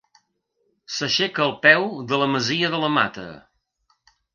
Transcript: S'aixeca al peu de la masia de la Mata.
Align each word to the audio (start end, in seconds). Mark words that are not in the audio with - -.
S'aixeca 0.93 1.45
al 1.45 1.55
peu 1.67 1.87
de 2.13 2.21
la 2.25 2.31
masia 2.35 2.75
de 2.77 2.85
la 2.87 2.95
Mata. 2.99 3.33